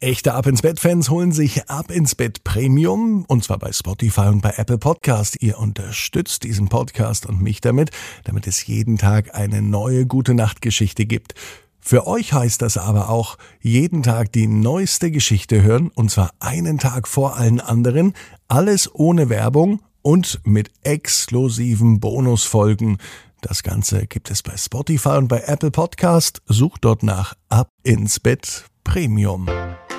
Echte 0.00 0.34
Ab 0.34 0.46
ins 0.46 0.62
Bett 0.62 0.78
Fans 0.78 1.10
holen 1.10 1.32
sich 1.32 1.68
Ab 1.68 1.90
ins 1.90 2.14
Bett 2.14 2.44
Premium 2.44 3.24
und 3.26 3.42
zwar 3.42 3.58
bei 3.58 3.72
Spotify 3.72 4.28
und 4.28 4.42
bei 4.42 4.52
Apple 4.56 4.78
Podcast. 4.78 5.42
Ihr 5.42 5.58
unterstützt 5.58 6.44
diesen 6.44 6.68
Podcast 6.68 7.26
und 7.26 7.42
mich 7.42 7.60
damit, 7.60 7.90
damit 8.22 8.46
es 8.46 8.64
jeden 8.64 8.96
Tag 8.96 9.34
eine 9.34 9.60
neue 9.60 10.06
gute 10.06 10.34
Nachtgeschichte 10.34 11.04
gibt. 11.04 11.34
Für 11.80 12.06
euch 12.06 12.32
heißt 12.32 12.62
das 12.62 12.76
aber 12.76 13.08
auch 13.08 13.38
jeden 13.60 14.04
Tag 14.04 14.30
die 14.30 14.46
neueste 14.46 15.10
Geschichte 15.10 15.64
hören 15.64 15.90
und 15.92 16.12
zwar 16.12 16.30
einen 16.38 16.78
Tag 16.78 17.08
vor 17.08 17.36
allen 17.36 17.60
anderen, 17.60 18.12
alles 18.46 18.88
ohne 18.94 19.30
Werbung 19.30 19.82
und 20.02 20.38
mit 20.44 20.70
exklusiven 20.84 21.98
Bonusfolgen. 21.98 22.98
Das 23.40 23.64
Ganze 23.64 24.06
gibt 24.06 24.30
es 24.30 24.44
bei 24.44 24.56
Spotify 24.56 25.16
und 25.16 25.26
bei 25.26 25.40
Apple 25.40 25.72
Podcast. 25.72 26.40
Sucht 26.46 26.84
dort 26.84 27.02
nach 27.02 27.34
Ab 27.48 27.70
ins 27.82 28.20
Bett 28.20 28.64
Premium. 28.84 29.48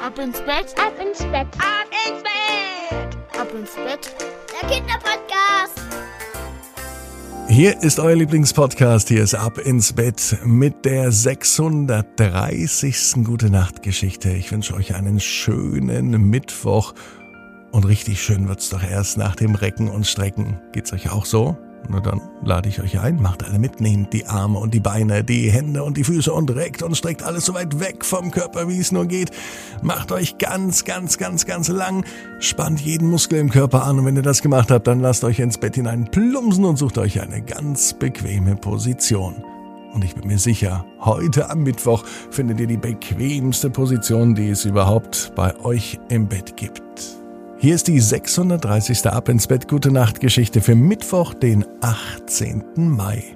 Ab 0.10 0.18
ins 0.18 0.40
Bett, 0.40 0.74
ab 0.76 0.94
ins 1.00 1.20
Bett, 1.20 1.48
ab 1.60 1.86
ins 2.08 2.24
Bett, 2.24 3.16
ab 3.40 3.54
ins 3.54 3.76
Bett. 3.76 4.16
Der 4.60 4.68
Kinderpodcast. 4.68 5.80
Hier 7.48 7.80
ist 7.84 8.00
euer 8.00 8.16
Lieblingspodcast. 8.16 9.08
Hier 9.08 9.22
ist 9.22 9.36
Ab 9.36 9.60
ins 9.60 9.94
Bett 9.94 10.40
mit 10.44 10.84
der 10.84 11.12
630. 11.12 13.24
Gute 13.24 13.52
Nacht 13.52 13.84
Geschichte. 13.84 14.32
Ich 14.32 14.52
wünsche 14.52 14.74
euch 14.74 14.96
einen 14.96 15.20
schönen 15.20 16.28
Mittwoch. 16.28 16.96
Und 17.70 17.86
richtig 17.86 18.24
schön 18.24 18.48
wird's 18.48 18.70
doch 18.70 18.82
erst 18.82 19.20
nach 19.20 19.36
dem 19.36 19.54
Recken 19.54 19.90
und 19.90 20.08
Strecken. 20.08 20.60
Geht's 20.72 20.92
euch 20.92 21.12
auch 21.12 21.28
so? 21.28 21.56
Na 21.88 22.00
dann 22.00 22.22
lade 22.44 22.70
ich 22.70 22.82
euch 22.82 23.00
ein, 23.00 23.22
macht 23.22 23.44
alle 23.44 23.58
mit, 23.58 23.82
nehmt 23.82 24.14
die 24.14 24.26
Arme 24.26 24.60
und 24.60 24.74
die 24.74 24.80
Beine, 24.80 25.24
die 25.24 25.50
Hände 25.50 25.84
und 25.84 25.98
die 25.98 26.04
Füße 26.04 26.32
und 26.32 26.54
reckt 26.56 26.84
und 26.84 26.96
streckt 26.96 27.24
alles 27.24 27.46
so 27.46 27.54
weit 27.54 27.80
weg 27.80 28.06
vom 28.06 28.32
Körper, 28.32 28.68
wie 28.68 28.80
es 28.80 28.92
nur 28.92 29.06
geht. 29.06 29.32
Macht 29.82 30.12
euch 30.12 30.38
ganz, 30.38 30.86
ganz, 30.86 31.18
ganz, 31.18 31.46
ganz 31.46 31.68
lang, 31.68 32.06
spannt 32.40 32.82
jeden 32.82 33.10
Muskel 33.10 33.40
im 33.40 33.50
Körper 33.50 33.86
an 33.86 34.00
und 34.00 34.06
wenn 34.06 34.16
ihr 34.16 34.22
das 34.22 34.42
gemacht 34.42 34.72
habt, 34.72 34.88
dann 34.88 35.00
lasst 35.00 35.24
euch 35.24 35.40
ins 35.40 35.58
Bett 35.58 35.76
hinein 35.76 36.06
plumpsen 36.12 36.66
und 36.66 36.78
sucht 36.78 36.98
euch 36.98 37.22
eine 37.22 37.42
ganz 37.42 37.94
bequeme 37.94 38.56
Position. 38.56 39.44
Und 39.94 40.04
ich 40.04 40.14
bin 40.14 40.28
mir 40.28 40.38
sicher, 40.38 40.86
heute 41.00 41.50
am 41.50 41.64
Mittwoch 41.64 42.04
findet 42.30 42.60
ihr 42.60 42.68
die 42.68 42.78
bequemste 42.78 43.70
Position, 43.72 44.36
die 44.36 44.50
es 44.50 44.66
überhaupt 44.66 45.32
bei 45.36 45.60
euch 45.62 46.00
im 46.10 46.28
Bett 46.28 46.56
gibt. 46.56 47.19
Hier 47.62 47.76
ist 47.76 47.90
die 47.90 48.00
630. 48.00 49.06
Ab 49.08 49.28
ins 49.28 49.46
Bett 49.46 49.68
Gute 49.68 49.92
Nacht 49.92 50.22
Geschichte 50.22 50.62
für 50.62 50.76
Mittwoch, 50.76 51.34
den 51.34 51.66
18. 51.82 52.64
Mai. 52.78 53.36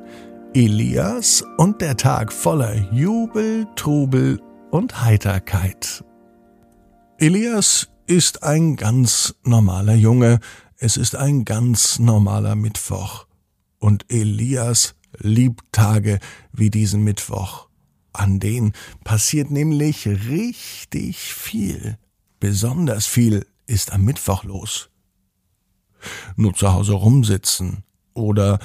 Elias 0.53 1.43
und 1.57 1.81
der 1.81 1.97
Tag 1.97 2.31
voller 2.31 2.73
Jubel, 2.93 3.67
Trubel 3.75 4.39
und 4.71 5.03
Heiterkeit. 5.03 6.05
Elias 7.17 7.89
ist 8.07 8.43
ein 8.43 8.77
ganz 8.77 9.35
normaler 9.43 9.95
Junge. 9.95 10.39
Es 10.77 10.95
ist 10.95 11.17
ein 11.17 11.43
ganz 11.43 11.99
normaler 11.99 12.55
Mittwoch. 12.55 13.27
Und 13.77 14.05
Elias 14.07 14.95
liebt 15.19 15.65
Tage 15.73 16.19
wie 16.53 16.69
diesen 16.69 17.03
Mittwoch. 17.03 17.67
An 18.13 18.39
denen 18.39 18.71
passiert 19.03 19.51
nämlich 19.51 20.07
richtig 20.07 21.17
viel. 21.17 21.97
Besonders 22.39 23.05
viel 23.05 23.45
ist 23.65 23.91
am 23.91 24.03
Mittwoch 24.03 24.43
los? 24.43 24.89
Nur 26.35 26.53
zu 26.53 26.73
Hause 26.73 26.93
rumsitzen 26.93 27.83
oder 28.13 28.59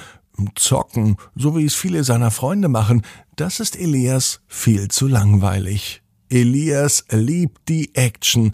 zocken, 0.55 1.17
so 1.35 1.57
wie 1.57 1.65
es 1.65 1.75
viele 1.75 2.03
seiner 2.03 2.31
Freunde 2.31 2.69
machen, 2.69 3.03
das 3.35 3.59
ist 3.59 3.75
Elias 3.75 4.41
viel 4.47 4.87
zu 4.89 5.07
langweilig. 5.07 6.01
Elias 6.29 7.05
liebt 7.09 7.67
die 7.67 7.95
Action 7.95 8.53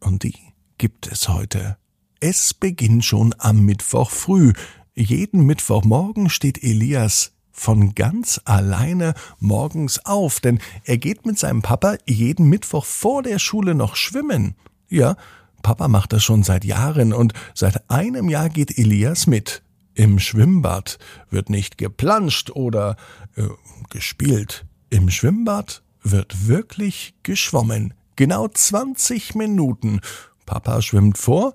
und 0.00 0.22
die 0.22 0.34
gibt 0.78 1.06
es 1.06 1.28
heute. 1.28 1.76
Es 2.20 2.54
beginnt 2.54 3.04
schon 3.04 3.34
am 3.38 3.64
Mittwoch 3.64 4.10
früh. 4.10 4.52
Jeden 4.94 5.44
Mittwochmorgen 5.44 6.30
steht 6.30 6.62
Elias 6.62 7.32
von 7.50 7.94
ganz 7.94 8.40
alleine 8.44 9.14
morgens 9.38 10.04
auf, 10.06 10.40
denn 10.40 10.58
er 10.84 10.98
geht 10.98 11.26
mit 11.26 11.38
seinem 11.38 11.62
Papa 11.62 11.96
jeden 12.06 12.48
Mittwoch 12.48 12.84
vor 12.84 13.22
der 13.22 13.38
Schule 13.38 13.74
noch 13.74 13.94
schwimmen. 13.96 14.54
Ja, 14.88 15.16
Papa 15.62 15.88
macht 15.88 16.12
das 16.12 16.22
schon 16.22 16.42
seit 16.42 16.64
Jahren 16.64 17.12
und 17.12 17.32
seit 17.54 17.88
einem 17.90 18.28
Jahr 18.28 18.48
geht 18.48 18.76
Elias 18.78 19.26
mit. 19.26 19.62
Im 19.94 20.18
Schwimmbad 20.18 20.98
wird 21.30 21.50
nicht 21.50 21.78
geplanscht 21.78 22.50
oder 22.50 22.96
äh, 23.36 23.48
gespielt. 23.90 24.64
Im 24.90 25.10
Schwimmbad 25.10 25.82
wird 26.02 26.48
wirklich 26.48 27.14
geschwommen. 27.22 27.94
Genau 28.16 28.48
20 28.48 29.34
Minuten. 29.34 30.00
Papa 30.46 30.82
schwimmt 30.82 31.18
vor 31.18 31.54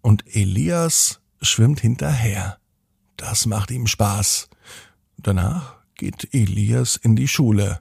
und 0.00 0.24
Elias 0.34 1.20
schwimmt 1.42 1.80
hinterher. 1.80 2.58
Das 3.16 3.46
macht 3.46 3.70
ihm 3.70 3.86
Spaß. 3.86 4.48
Danach 5.16 5.76
geht 5.94 6.32
Elias 6.32 6.96
in 6.96 7.16
die 7.16 7.28
Schule. 7.28 7.80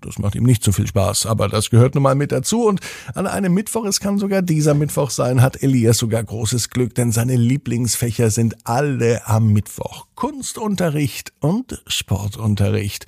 Das 0.00 0.18
macht 0.18 0.34
ihm 0.34 0.44
nicht 0.44 0.62
so 0.62 0.72
viel 0.72 0.86
Spaß, 0.86 1.26
aber 1.26 1.48
das 1.48 1.70
gehört 1.70 1.94
nun 1.94 2.02
mal 2.02 2.14
mit 2.14 2.32
dazu. 2.32 2.64
Und 2.64 2.80
an 3.14 3.26
einem 3.26 3.54
Mittwoch, 3.54 3.84
es 3.84 4.00
kann 4.00 4.18
sogar 4.18 4.42
dieser 4.42 4.74
Mittwoch 4.74 5.10
sein, 5.10 5.42
hat 5.42 5.62
Elias 5.62 5.98
sogar 5.98 6.22
großes 6.22 6.70
Glück, 6.70 6.94
denn 6.94 7.12
seine 7.12 7.36
Lieblingsfächer 7.36 8.30
sind 8.30 8.56
alle 8.64 9.26
am 9.26 9.52
Mittwoch. 9.52 10.06
Kunstunterricht 10.14 11.32
und 11.40 11.82
Sportunterricht. 11.86 13.06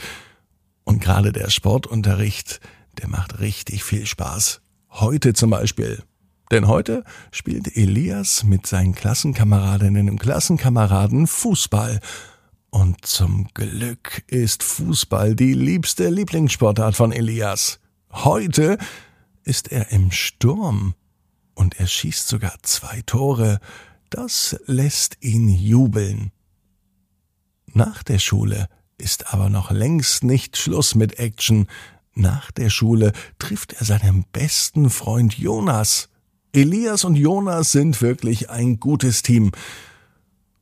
Und 0.84 1.00
gerade 1.00 1.32
der 1.32 1.50
Sportunterricht, 1.50 2.60
der 2.98 3.08
macht 3.08 3.40
richtig 3.40 3.84
viel 3.84 4.06
Spaß. 4.06 4.60
Heute 4.90 5.34
zum 5.34 5.50
Beispiel. 5.50 6.02
Denn 6.50 6.66
heute 6.66 7.04
spielt 7.30 7.76
Elias 7.76 8.42
mit 8.42 8.66
seinen 8.66 8.94
Klassenkameradinnen 8.94 10.08
und 10.08 10.18
Klassenkameraden 10.18 11.26
Fußball. 11.26 12.00
Und 12.70 13.06
zum 13.06 13.48
Glück 13.54 14.22
ist 14.26 14.62
Fußball 14.62 15.34
die 15.34 15.54
liebste 15.54 16.08
Lieblingssportart 16.10 16.94
von 16.94 17.12
Elias. 17.12 17.80
Heute 18.10 18.78
ist 19.44 19.72
er 19.72 19.90
im 19.90 20.10
Sturm 20.10 20.94
und 21.54 21.80
er 21.80 21.86
schießt 21.86 22.28
sogar 22.28 22.54
zwei 22.62 23.02
Tore. 23.06 23.60
Das 24.10 24.58
lässt 24.66 25.16
ihn 25.20 25.48
jubeln. 25.48 26.30
Nach 27.72 28.02
der 28.02 28.18
Schule 28.18 28.68
ist 28.98 29.32
aber 29.32 29.48
noch 29.48 29.70
längst 29.70 30.24
nicht 30.24 30.56
Schluss 30.56 30.94
mit 30.94 31.18
Action. 31.18 31.68
Nach 32.14 32.50
der 32.50 32.68
Schule 32.68 33.12
trifft 33.38 33.74
er 33.74 33.86
seinen 33.86 34.24
besten 34.32 34.90
Freund 34.90 35.38
Jonas. 35.38 36.08
Elias 36.52 37.04
und 37.04 37.14
Jonas 37.14 37.72
sind 37.72 38.02
wirklich 38.02 38.50
ein 38.50 38.80
gutes 38.80 39.22
Team. 39.22 39.52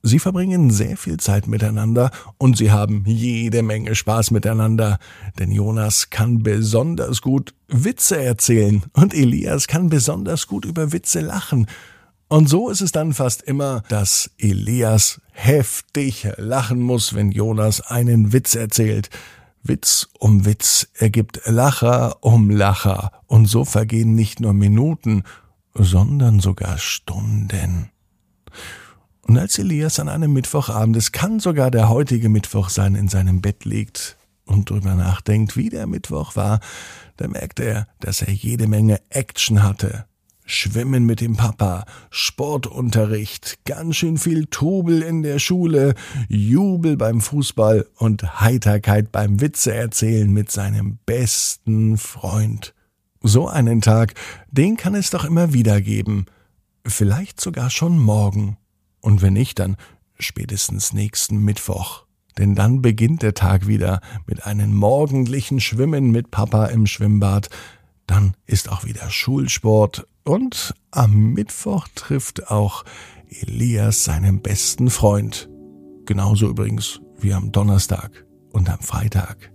Sie 0.06 0.21
verbringen 0.21 0.71
sehr 0.71 0.97
viel 0.97 1.17
Zeit 1.17 1.49
miteinander 1.49 2.12
und 2.39 2.56
sie 2.56 2.71
haben 2.71 3.03
jede 3.06 3.65
Menge 3.65 3.97
Spaß 3.97 4.31
miteinander, 4.31 5.00
denn 5.37 5.50
Jonas 5.50 6.11
kann 6.11 6.44
besonders 6.44 7.21
gut 7.22 7.55
Witze 7.67 8.22
erzählen 8.22 8.84
und 8.93 9.15
Elias 9.15 9.67
kann 9.67 9.89
besonders 9.89 10.47
gut 10.47 10.65
über 10.65 10.93
Witze 10.93 11.19
lachen. 11.19 11.67
Und 12.28 12.49
so 12.49 12.71
ist 12.71 12.83
es 12.83 12.93
dann 12.93 13.15
fast 13.15 13.43
immer, 13.43 13.83
dass 13.89 14.31
Elias 14.39 15.21
heftig 15.33 16.28
lachen 16.37 16.78
muss, 16.78 17.15
wenn 17.15 17.33
Jonas 17.33 17.81
einen 17.81 18.33
Witz 18.33 18.55
erzählt. 18.55 19.11
Witz 19.65 20.06
um 20.21 20.44
Witz 20.44 20.87
ergibt 20.94 21.41
Lacher 21.47 22.23
um 22.23 22.49
Lacher, 22.49 23.11
und 23.27 23.47
so 23.47 23.65
vergehen 23.65 24.15
nicht 24.15 24.38
nur 24.38 24.53
Minuten, 24.53 25.25
sondern 25.75 26.38
sogar 26.38 26.78
Stunden. 26.78 27.91
Und 29.26 29.38
als 29.38 29.59
Elias 29.59 29.98
an 29.98 30.09
einem 30.09 30.32
Mittwochabend, 30.32 30.97
es 30.97 31.10
kann 31.10 31.41
sogar 31.41 31.72
der 31.72 31.88
heutige 31.88 32.28
Mittwoch 32.28 32.69
sein, 32.69 32.94
in 32.94 33.09
seinem 33.09 33.41
Bett 33.41 33.64
liegt 33.64 34.16
und 34.44 34.70
drüber 34.70 34.94
nachdenkt, 34.94 35.56
wie 35.56 35.69
der 35.69 35.88
Mittwoch 35.88 36.37
war, 36.37 36.60
da 37.16 37.26
merkt 37.26 37.59
er, 37.59 37.88
dass 37.98 38.22
er 38.22 38.32
jede 38.32 38.69
Menge 38.69 39.00
Action 39.10 39.64
hatte. 39.64 40.06
Schwimmen 40.44 41.06
mit 41.06 41.20
dem 41.20 41.37
Papa, 41.37 41.87
Sportunterricht, 42.08 43.64
ganz 43.64 43.96
schön 43.96 44.17
viel 44.17 44.46
Trubel 44.46 45.02
in 45.02 45.25
der 45.25 45.40
Schule, 45.40 45.96
Jubel 46.29 46.96
beim 46.96 47.20
Fußball 47.20 47.84
und 47.96 48.40
Heiterkeit 48.40 49.11
beim 49.11 49.40
Witze 49.40 49.75
erzählen 49.75 50.32
mit 50.32 50.52
seinem 50.52 50.99
besten 51.05 51.99
Freund. 51.99 52.75
So 53.22 53.49
einen 53.49 53.81
Tag, 53.81 54.14
den 54.52 54.76
kann 54.76 54.94
es 54.94 55.11
doch 55.11 55.25
immer 55.25 55.52
wieder 55.52 55.81
geben. 55.81 56.26
Vielleicht 56.87 57.40
sogar 57.40 57.70
schon 57.70 57.99
morgen. 57.99 58.56
Und 59.06 59.23
wenn 59.23 59.35
nicht, 59.35 59.61
dann 59.61 59.76
spätestens 60.19 60.93
nächsten 60.93 61.38
Mittwoch. 61.38 62.06
Denn 62.38 62.56
dann 62.56 62.82
beginnt 62.82 63.23
der 63.23 63.35
Tag 63.35 63.69
wieder 63.69 64.00
mit 64.26 64.47
einem 64.47 64.75
morgendlichen 64.75 65.61
Schwimmen 65.61 66.11
mit 66.11 66.32
Papa 66.32 66.67
im 66.67 66.88
Schwimmbad. 66.88 67.49
Dann 68.08 68.35
ist 68.47 68.69
auch 68.69 68.85
wieder 68.85 69.08
Schulsport 69.08 70.08
und 70.25 70.75
am 70.91 71.35
Mittwoch 71.35 71.87
trifft 71.94 72.50
auch 72.50 72.85
Elias 73.29 74.03
seinen 74.03 74.43
besten 74.43 74.91
Freund. 74.91 75.49
Genauso 76.05 76.49
übrigens 76.49 77.00
wie 77.20 77.32
am 77.32 77.53
Donnerstag 77.53 78.26
und 78.50 78.69
am 78.69 78.81
Freitag. 78.81 79.53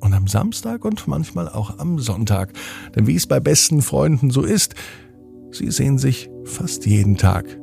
Und 0.00 0.14
am 0.14 0.26
Samstag 0.26 0.84
und 0.84 1.06
manchmal 1.06 1.48
auch 1.48 1.78
am 1.78 2.00
Sonntag. 2.00 2.54
Denn 2.96 3.06
wie 3.06 3.14
es 3.14 3.28
bei 3.28 3.38
besten 3.38 3.82
Freunden 3.82 4.32
so 4.32 4.42
ist, 4.42 4.74
sie 5.52 5.70
sehen 5.70 5.96
sich 5.96 6.28
fast 6.44 6.86
jeden 6.86 7.16
Tag. 7.16 7.60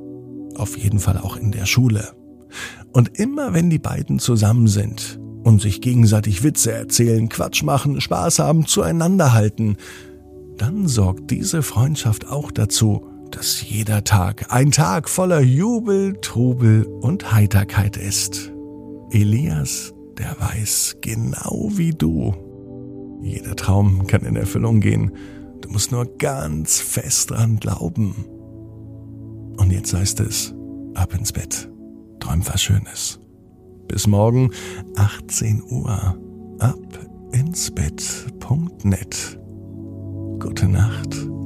Auf 0.58 0.78
jeden 0.78 1.00
Fall 1.00 1.18
auch 1.18 1.38
in 1.38 1.52
der 1.52 1.66
Schule. 1.66 2.14
Und 2.94 3.20
immer 3.20 3.54
wenn 3.54 3.70
die 3.70 3.80
beiden 3.80 4.20
zusammen 4.20 4.68
sind 4.68 5.20
und 5.44 5.62
sich 5.62 5.82
gegenseitig 5.82 6.44
Witze 6.44 6.72
erzählen, 6.72 7.30
Quatsch 7.30 7.64
machen, 7.64 8.02
Spaß 8.02 8.40
haben, 8.40 8.66
zueinander 8.66 9.34
halten, 9.34 9.78
dann 10.58 10.88
sorgt 10.88 11.30
diese 11.30 11.62
Freundschaft 11.62 12.28
auch 12.28 12.52
dazu, 12.52 13.06
dass 13.32 13.62
jeder 13.62 14.04
Tag 14.04 14.48
ein 14.50 14.72
Tag 14.72 15.10
voller 15.10 15.42
Jubel, 15.42 16.18
Trubel 16.22 16.86
und 16.86 17.32
Heiterkeit 17.32 17.98
ist. 17.98 18.52
Elias, 19.12 19.94
der 20.18 20.36
weiß 20.40 20.98
genau 21.02 21.70
wie 21.74 21.92
du. 21.92 22.34
Jeder 23.22 23.56
Traum 23.56 24.08
kann 24.08 24.22
in 24.22 24.36
Erfüllung 24.36 24.80
gehen. 24.80 25.12
Du 25.62 25.70
musst 25.70 25.92
nur 25.92 26.18
ganz 26.18 26.80
fest 26.80 27.32
dran 27.32 27.58
glauben. 27.58 28.26
Und 29.58 29.72
jetzt 29.72 29.94
heißt 29.94 30.20
es, 30.22 30.54
ab 30.94 31.14
ins 31.14 31.32
Bett. 31.32 31.70
Träum 32.20 32.46
was 32.48 32.62
Schönes. 32.62 33.20
Bis 33.88 34.08
morgen, 34.08 34.52
18 34.96 35.64
Uhr. 35.70 36.18
Ab 36.60 37.00
ins 37.32 37.72
Bett.net. 37.72 39.40
Gute 40.40 40.68
Nacht. 40.68 41.37